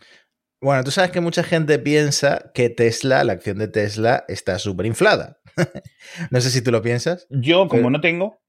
[0.60, 4.86] Bueno, tú sabes que mucha gente piensa que Tesla, la acción de Tesla, está súper
[4.86, 5.38] inflada.
[6.30, 7.26] no sé si tú lo piensas.
[7.30, 8.40] Yo, como no tengo,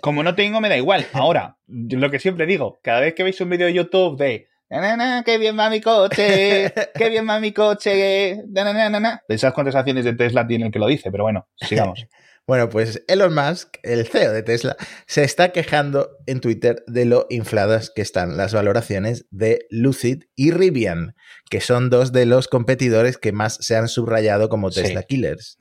[0.00, 1.06] como no tengo, me da igual.
[1.12, 5.22] Ahora, lo que siempre digo, cada vez que veis un vídeo de YouTube de na,
[5.24, 6.72] ¡Qué bien va mi coche!
[6.94, 8.42] ¡Qué bien va mi coche!
[8.54, 11.10] ¿Sabes cuántas acciones de Tesla tiene el que lo dice?
[11.10, 12.06] Pero bueno, sigamos.
[12.46, 17.26] Bueno, pues Elon Musk, el CEO de Tesla, se está quejando en Twitter de lo
[17.28, 21.16] infladas que están las valoraciones de Lucid y Rivian,
[21.50, 25.58] que son dos de los competidores que más se han subrayado como Tesla Killers.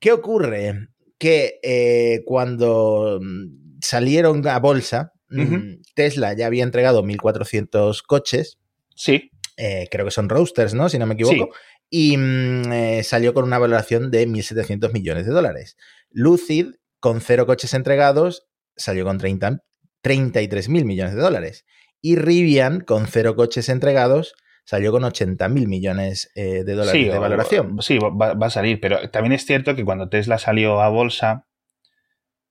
[0.00, 0.88] ¿Qué ocurre?
[1.16, 8.58] Que eh, cuando mm, salieron a bolsa, mm, Tesla ya había entregado 1.400 coches.
[8.96, 9.30] Sí.
[9.56, 10.88] Eh, creo que son roasters, ¿no?
[10.88, 11.54] Si no me equivoco.
[11.88, 15.76] Y mm, eh, salió con una valoración de 1.700 millones de dólares.
[16.10, 19.62] Lucid, con cero coches entregados, salió con 30,
[20.02, 21.64] 33 mil millones de dólares.
[22.00, 27.18] Y Rivian, con cero coches entregados, salió con 80 mil millones eh, de dólares de
[27.18, 27.80] valoración.
[27.82, 31.46] sí, va, a salir, pero también es cierto que cuando Tesla salió a bolsa,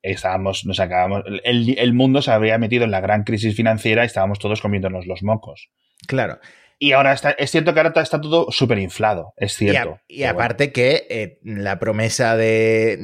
[0.02, 4.08] estábamos, nos acabamos, el, el mundo se había metido en la gran crisis financiera y
[4.08, 5.70] estábamos todos comiéndonos los mocos.
[6.08, 6.40] Claro.
[6.82, 10.00] Y ahora está, es cierto que ahora está todo súper inflado, es cierto.
[10.08, 12.98] Y, aparte que eh, la promesa de,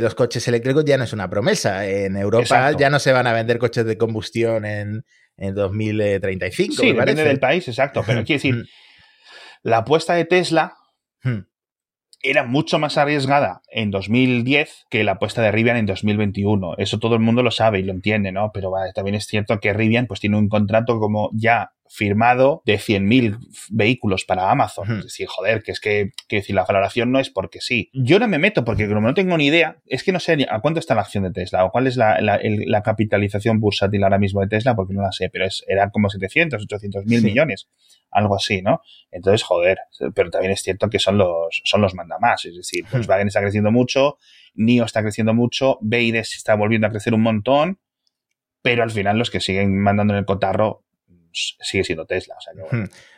[0.00, 1.86] los coches eléctricos ya no es una promesa.
[1.86, 5.04] En Europa ya no se van a vender coches de combustión en,
[5.36, 6.74] en 2035.
[6.74, 8.02] Sí, depende del país, exacto.
[8.06, 8.64] Pero quiero decir,
[9.62, 10.76] la apuesta de Tesla
[11.22, 11.40] hmm.
[12.22, 16.76] era mucho más arriesgada en 2010 que la apuesta de Rivian en 2021.
[16.78, 18.50] Eso todo el mundo lo sabe y lo entiende, ¿no?
[18.54, 23.38] Pero también es cierto que Rivian pues tiene un contrato como ya firmado de 100.000
[23.70, 24.98] vehículos para Amazon.
[24.98, 27.90] Es decir, joder, que es que, que decir, la valoración no es porque sí.
[27.92, 30.60] Yo no me meto porque como no tengo ni idea, es que no sé a
[30.60, 34.40] cuánto está la acción de Tesla o cuál es la, la, capitalización bursátil ahora mismo
[34.40, 37.68] de Tesla, porque no la sé, pero es, eran como 700, 800 mil millones,
[38.12, 38.82] algo así, ¿no?
[39.10, 39.78] Entonces, joder,
[40.14, 43.72] pero también es cierto que son los, son los mandamás, es decir, Volkswagen está creciendo
[43.72, 44.16] mucho,
[44.54, 47.80] NIO está creciendo mucho, Beides está volviendo a crecer un montón,
[48.62, 50.84] pero al final los que siguen mandando en el cotarro
[51.32, 52.36] sigue siendo Tesla.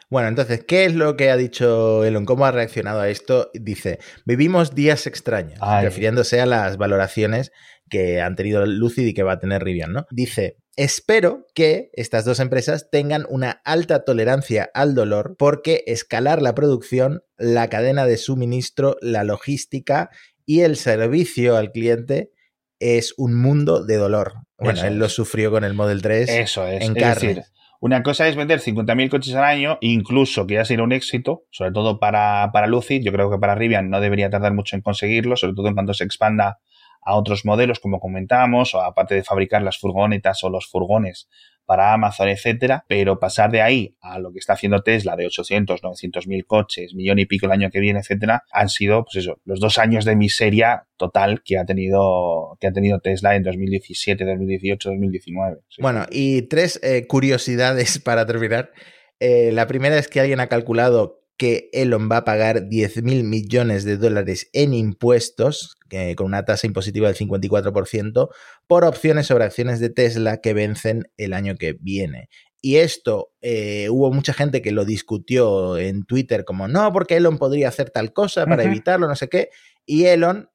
[0.09, 0.29] bueno.
[0.29, 2.25] entonces, ¿qué es lo que ha dicho Elon?
[2.25, 3.51] ¿Cómo ha reaccionado a esto?
[3.55, 7.53] Dice, vivimos días extraños, refiriéndose a las valoraciones
[7.88, 10.07] que han tenido Lucid y que va a tener Rivian, ¿no?
[10.11, 16.55] Dice, espero que estas dos empresas tengan una alta tolerancia al dolor porque escalar la
[16.55, 20.09] producción, la cadena de suministro, la logística
[20.46, 22.31] y el servicio al cliente
[22.79, 24.35] es un mundo de dolor.
[24.59, 26.83] Bueno, él lo sufrió con el Model 3 Eso es.
[26.83, 30.92] En es una cosa es vender 50.000 coches al año, incluso que ya sería un
[30.92, 33.02] éxito, sobre todo para, para Lucid.
[33.02, 35.92] Yo creo que para Rivian no debería tardar mucho en conseguirlo, sobre todo en cuanto
[35.92, 36.60] se expanda
[37.04, 41.28] a otros modelos, como comentábamos, o aparte de fabricar las furgonetas o los furgones
[41.64, 45.83] para Amazon, etcétera, pero pasar de ahí a lo que está haciendo Tesla de 800,
[45.83, 49.40] 900 mil coches, millón y pico el año que viene, etcétera, han sido, pues eso,
[49.44, 54.25] los dos años de miseria total que ha tenido, que ha tenido Tesla en 2017,
[54.25, 55.59] 2018, 2019.
[55.79, 58.72] Bueno, y tres eh, curiosidades para terminar.
[59.20, 63.24] Eh, la primera es que alguien ha calculado que Elon va a pagar 10 mil
[63.24, 65.76] millones de dólares en impuestos,
[66.16, 68.28] con una tasa impositiva del 54%,
[68.68, 72.28] por opciones sobre acciones de Tesla que vencen el año que viene.
[72.61, 77.38] Y esto eh, hubo mucha gente que lo discutió en Twitter como, no, porque Elon
[77.38, 79.48] podría hacer tal cosa para evitarlo, no sé qué.
[79.85, 80.48] Y Elon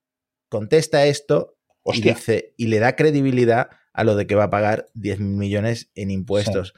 [0.48, 4.88] contesta esto y, dice, y le da credibilidad a lo de que va a pagar
[4.94, 6.74] 10 mil millones en impuestos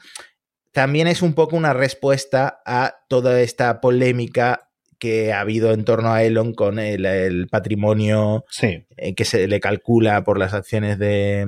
[0.72, 6.12] también es un poco una respuesta a toda esta polémica que ha habido en torno
[6.12, 11.48] a Elon con el, patrimonio eh, que se le calcula por las acciones de,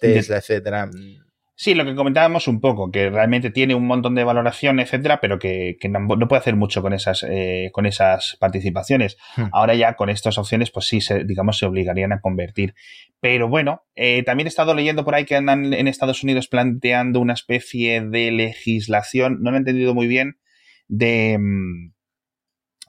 [0.00, 0.42] Tesla, etc.
[0.42, 0.90] etcétera.
[1.60, 5.40] Sí, lo que comentábamos un poco, que realmente tiene un montón de valoración, etcétera, pero
[5.40, 9.16] que, no, puede hacer mucho con esas, eh, con esas participaciones.
[9.34, 9.46] Hmm.
[9.50, 12.76] Ahora ya con estas opciones, pues sí, se, digamos, se obligarían a convertir.
[13.18, 17.18] Pero bueno, eh, también he estado leyendo por ahí que andan en Estados Unidos planteando
[17.18, 20.38] una especie de legislación, no lo he entendido muy bien,
[20.86, 21.92] de, mm,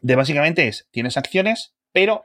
[0.04, 2.22] de básicamente es, tienes acciones, pero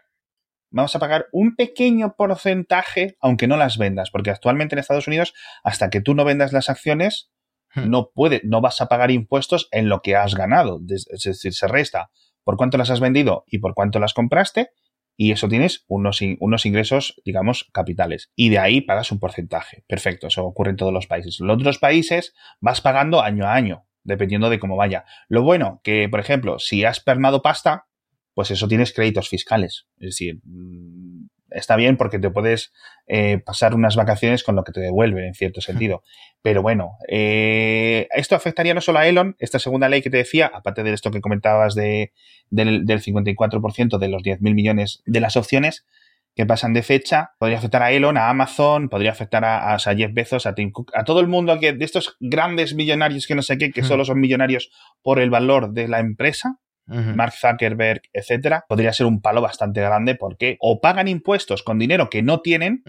[0.75, 5.33] vamos a pagar un pequeño porcentaje, aunque no las vendas, porque actualmente en Estados Unidos,
[5.63, 7.31] hasta que tú no vendas las acciones,
[7.75, 7.91] Hmm.
[7.91, 10.81] no puede, no vas a pagar impuestos en lo que has ganado.
[10.89, 12.11] Es decir, se resta
[12.45, 14.69] por cuánto las has vendido y por cuánto las compraste,
[15.17, 18.31] y eso tienes unos, unos ingresos, digamos, capitales.
[18.35, 19.85] Y de ahí pagas un porcentaje.
[19.87, 21.39] Perfecto, eso ocurre en todos los países.
[21.41, 25.05] En los otros países vas pagando año a año, dependiendo de cómo vaya.
[25.29, 27.87] Lo bueno, que, por ejemplo, si has pernado pasta,
[28.35, 29.87] pues eso tienes créditos fiscales.
[29.99, 32.73] Es decir, mm, está bien porque te puedes
[33.07, 36.03] eh, pasar unas vacaciones con lo que te devuelven, en cierto sentido.
[36.43, 40.51] Pero bueno, eh, esto afectaría no solo a Elon, esta segunda ley que te decía,
[40.53, 42.13] aparte de esto que comentabas de,
[42.51, 45.87] del, del 54% de los 10.000 millones de las opciones
[46.35, 50.13] que pasan de fecha, podría afectar a Elon, a Amazon, podría afectar a, a, Jeff
[50.13, 53.43] Bezos, a Tim Cook, a todo el mundo que de estos grandes millonarios que no
[53.43, 54.71] sé qué, que solo son millonarios
[55.03, 60.15] por el valor de la empresa, Mark Zuckerberg, etcétera, podría ser un palo bastante grande
[60.15, 62.83] porque o pagan impuestos con dinero que no tienen.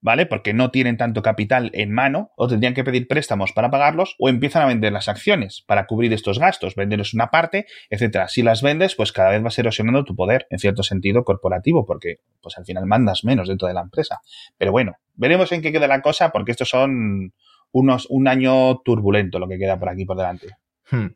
[0.00, 0.26] ¿vale?
[0.26, 4.28] Porque no tienen tanto capital en mano, o tendrían que pedir préstamos para pagarlos, o
[4.28, 8.28] empiezan a vender las acciones para cubrir estos gastos, venderles una parte, etcétera.
[8.28, 12.16] Si las vendes, pues cada vez vas erosionando tu poder, en cierto sentido, corporativo, porque
[12.40, 14.20] pues al final mandas menos dentro de la empresa.
[14.56, 17.32] Pero bueno, veremos en qué queda la cosa, porque estos son
[17.72, 20.48] unos, un año turbulento lo que queda por aquí por delante.
[20.90, 21.06] Hmm.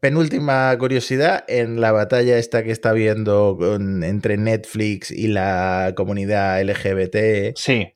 [0.00, 6.60] Penúltima curiosidad, en la batalla esta que está viendo con- entre Netflix y la comunidad
[6.60, 7.92] LGBTQ, Sí.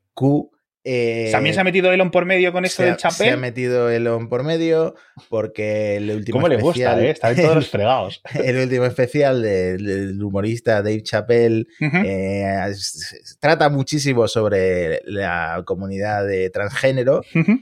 [0.85, 3.37] eh, También se ha metido Elon por medio con esto del ha- se ha chapel.
[3.39, 4.95] metido Elon por medio
[5.29, 7.11] porque el último ¿Cómo le gusta, especial, eh?
[7.11, 8.23] Está en todos los fregados.
[8.43, 11.97] el último especial del, del humorista Dave Chappelle Ujú.
[12.07, 17.61] eh, s- s- trata muchísimo sobre la comunidad de transgénero Ujú.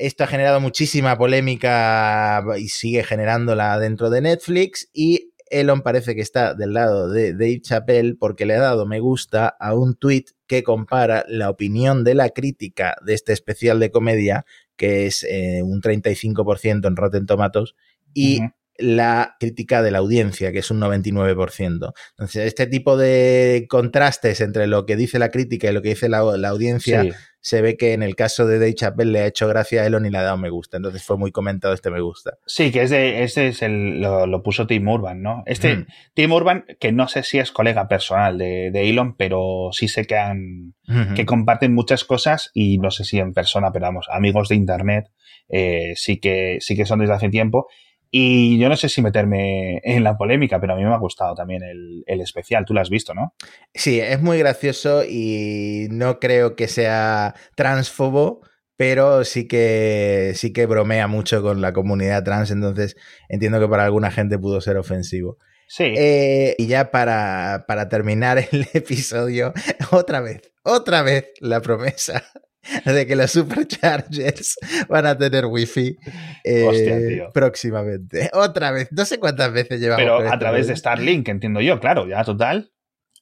[0.00, 6.20] Esto ha generado muchísima polémica y sigue generándola dentro de Netflix y Elon parece que
[6.22, 10.26] está del lado de Dave Chappelle porque le ha dado me gusta a un tweet
[10.46, 15.62] que compara la opinión de la crítica de este especial de comedia, que es eh,
[15.62, 17.74] un 35% en Rotten Tomatoes,
[18.14, 18.40] y
[18.78, 21.92] la crítica de la audiencia, que es un 99%.
[22.10, 26.08] Entonces, este tipo de contrastes entre lo que dice la crítica y lo que dice
[26.08, 27.10] la, la audiencia Sí.
[27.40, 30.06] Se ve que en el caso de Dave Chappelle le ha hecho gracia a Elon
[30.06, 30.76] y le ha dado me gusta.
[30.76, 32.38] Entonces fue muy comentado este me gusta.
[32.46, 35.42] Sí, que es de, este es el, lo, lo puso Tim Urban, ¿no?
[35.46, 35.86] Este Mm.
[36.14, 40.04] Tim Urban, que no sé si es colega personal de, de Elon, pero sí sé
[40.04, 40.74] que han,
[41.14, 45.10] que comparten muchas cosas y no sé si en persona, pero vamos, amigos de internet,
[45.48, 47.68] eh, sí que, sí que son desde hace tiempo.
[48.10, 51.34] Y yo no sé si meterme en la polémica, pero a mí me ha gustado
[51.34, 52.64] también el, el especial.
[52.64, 53.34] Tú lo has visto, ¿no?
[53.72, 58.40] Sí, es muy gracioso y no creo que sea transfobo,
[58.76, 62.96] pero sí que sí que bromea mucho con la comunidad trans, entonces
[63.28, 65.38] entiendo que para alguna gente pudo ser ofensivo.
[65.68, 65.92] Sí.
[65.96, 69.52] Eh, y ya para, para terminar el episodio,
[69.92, 72.24] otra vez, otra vez la promesa
[72.84, 74.56] de que los superchargers
[74.88, 75.96] van a tener wifi
[76.44, 78.30] eh, Hostia, próximamente.
[78.34, 80.02] Otra vez, no sé cuántas veces llevamos.
[80.02, 80.76] pero a través de ¿no?
[80.76, 82.72] Starlink, entiendo yo, claro, ya total.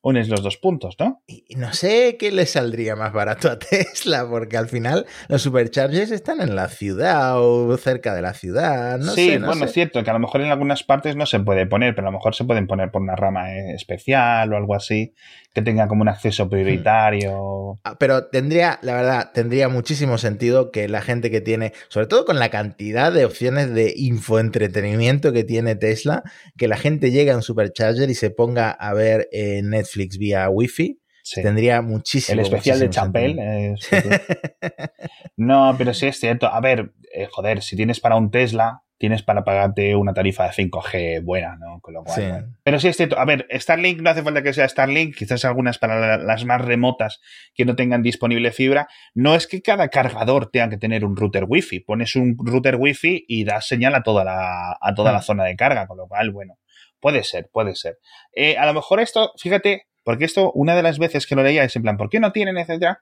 [0.01, 1.24] Unes los dos puntos, ¿no?
[1.27, 6.12] Y no sé qué le saldría más barato a Tesla, porque al final los superchargers
[6.12, 8.98] están en la ciudad o cerca de la ciudad.
[8.98, 9.66] No sí, sé, no bueno, sé.
[9.66, 12.12] es cierto que a lo mejor en algunas partes no se puede poner, pero a
[12.12, 15.14] lo mejor se pueden poner por una rama eh, especial o algo así,
[15.58, 17.78] que tenga como un acceso prioritario.
[17.84, 22.24] Ah, Pero tendría, la verdad, tendría muchísimo sentido que la gente que tiene, sobre todo
[22.24, 26.22] con la cantidad de opciones de infoentretenimiento que tiene Tesla,
[26.56, 30.48] que la gente llegue a un supercharger y se ponga a ver eh, Netflix vía
[30.48, 31.00] Wi-Fi.
[31.22, 31.42] Sí.
[31.42, 33.38] Tendría muchísimo El especial de Chapel.
[33.38, 33.88] es-
[35.36, 36.46] no, pero sí es cierto.
[36.46, 40.50] A ver, eh, joder, si tienes para un Tesla, tienes para pagarte una tarifa de
[40.50, 41.80] 5G buena, ¿no?
[41.80, 42.52] Con lo cual, Sí.
[42.64, 43.18] Pero sí es cierto.
[43.18, 46.61] A ver, Starlink no hace falta que sea Starlink, quizás algunas para la- las más
[46.61, 47.20] remotas
[47.54, 48.88] que no tengan disponible fibra.
[49.14, 51.80] No es que cada cargador tenga que tener un router Wi-Fi.
[51.80, 55.22] Pones un router Wi-Fi y das señal a toda la, a toda la Hmm.
[55.22, 56.58] zona de carga, con lo cual, bueno,
[57.00, 57.98] puede ser, puede ser.
[58.32, 61.62] Eh, a lo mejor esto, fíjate, porque esto, una de las veces que lo leía
[61.62, 62.98] es en plan, ¿por qué no tienen, etcétera?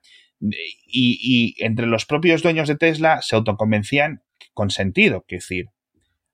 [0.85, 4.21] Y, y entre los propios dueños de Tesla se autoconvencían
[4.53, 5.65] con sentido, que decir,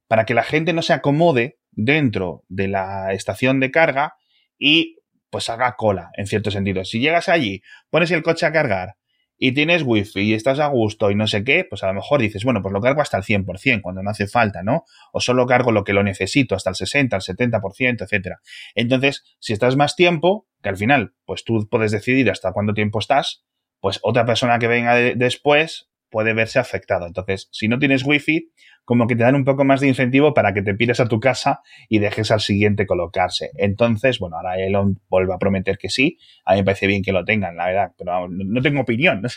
[0.08, 4.16] para que la gente no se acomode dentro de la estación de carga
[4.58, 4.97] y
[5.30, 6.86] pues haga cola, en cierto sentido.
[6.86, 8.95] Si llegas allí, pones el coche a cargar
[9.36, 12.22] y tienes wifi y estás a gusto y no sé qué, pues a lo mejor
[12.22, 14.86] dices, bueno, pues lo cargo hasta el 100% cuando no hace falta, ¿no?
[15.12, 18.39] O solo cargo lo que lo necesito, hasta el 60, el 70%, etcétera.
[18.76, 22.99] Entonces, si estás más tiempo, que al final, pues tú puedes decidir hasta cuánto tiempo
[22.99, 23.43] estás,
[23.80, 27.07] pues otra persona que venga de- después puede verse afectado.
[27.07, 28.51] Entonces, si no tienes wifi,
[28.86, 31.20] como que te dan un poco más de incentivo para que te pires a tu
[31.20, 33.49] casa y dejes al siguiente colocarse.
[33.55, 36.20] Entonces, bueno, ahora Elon vuelve a prometer que sí.
[36.45, 39.24] A mí me parece bien que lo tengan, la verdad, pero no tengo opinión.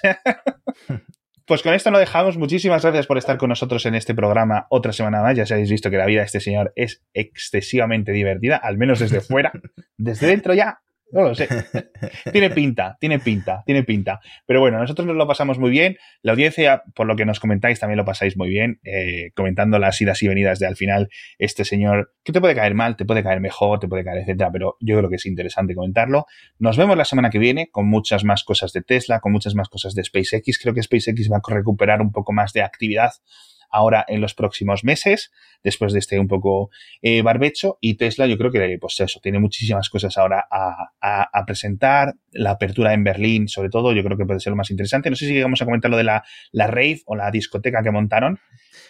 [1.47, 2.37] Pues con esto lo dejamos.
[2.39, 5.37] Muchísimas gracias por estar con nosotros en este programa otra semana más.
[5.37, 8.99] Ya se habéis visto que la vida de este señor es excesivamente divertida, al menos
[8.99, 9.53] desde fuera.
[9.97, 10.81] Desde dentro ya
[11.13, 11.49] no lo sé.
[12.33, 14.21] tiene pinta, tiene pinta, tiene pinta.
[14.47, 15.97] Pero bueno, nosotros nos lo pasamos muy bien.
[16.23, 20.01] La audiencia, por lo que nos comentáis, también lo pasáis muy bien, eh, comentando las
[20.01, 23.23] idas y venidas de al final este señor, que te puede caer mal, te puede
[23.23, 26.27] caer mejor, te puede caer, etcétera, pero yo creo que es interesante comentarlo.
[26.59, 29.69] Nos vemos la semana que viene con muchas más cosas de Tesla, con muchas más
[29.69, 30.59] cosas de SpaceX.
[30.59, 33.13] Creo que SpaceX va a recuperar un poco más de actividad
[33.71, 36.71] ahora en los próximos meses, después de este un poco
[37.03, 37.79] eh, barbecho.
[37.81, 42.15] Y Tesla, yo creo que, pues eso, tiene muchísimas cosas ahora a, presentar.
[42.33, 45.11] La apertura en Berlín, sobre todo, yo creo que puede ser lo más interesante.
[45.11, 47.91] No sé si llegamos a comentar lo de la, la rave o la discoteca que
[47.91, 48.39] montaron.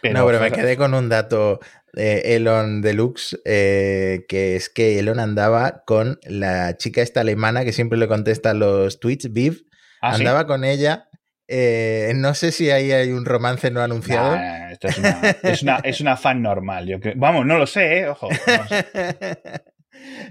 [0.02, 1.60] Pero no, pero me quedé con un dato
[1.92, 7.72] de Elon Deluxe, eh, que es que Elon andaba con la chica esta alemana que
[7.72, 9.66] siempre le contesta los tweets, Viv.
[10.02, 11.08] ¿Ah, andaba con ella
[11.48, 14.36] eh, no sé si ahí hay un romance no anunciado.
[14.80, 16.86] es, una, es, una, fan normal.
[16.86, 18.08] Yo Vamos, no lo sé, ¿eh?
[18.08, 18.28] ojo.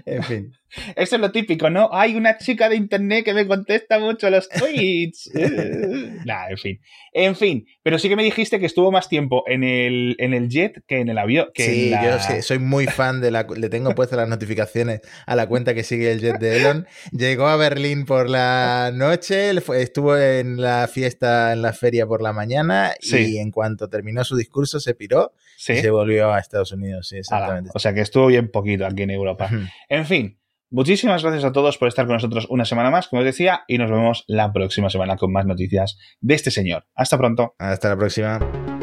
[0.04, 0.52] en fin.
[0.94, 1.88] Eso es lo típico, ¿no?
[1.92, 5.30] Hay una chica de internet que me contesta mucho los tweets.
[6.24, 6.80] nah, en fin.
[7.12, 10.48] En fin, pero sí que me dijiste que estuvo más tiempo en el, en el
[10.48, 11.48] jet que en el avión.
[11.54, 13.46] sí, yo soy muy fan de la.
[13.56, 16.86] Le tengo puestas las notificaciones a la cuenta que sigue el jet de Elon.
[17.12, 22.32] Llegó a Berlín por la noche, estuvo en la fiesta, en la feria por la
[22.32, 27.08] mañana y en cuanto terminó su discurso se piró y se volvió a Estados Unidos.
[27.08, 27.70] Sí, exactamente.
[27.74, 29.48] o sea que estuvo bien poquito aquí en Europa.
[29.88, 30.38] En fin.
[30.68, 33.78] Muchísimas gracias a todos por estar con nosotros una semana más, como os decía, y
[33.78, 36.86] nos vemos la próxima semana con más noticias de este señor.
[36.94, 37.54] Hasta pronto.
[37.58, 38.75] Hasta la próxima.